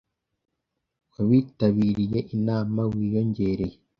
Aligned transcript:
wabitabiriye 1.13 2.19
inama 2.35 2.81
wiyongereye 2.93 3.77